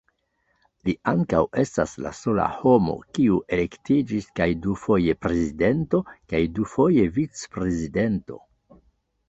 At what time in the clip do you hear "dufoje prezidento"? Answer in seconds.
4.65-6.03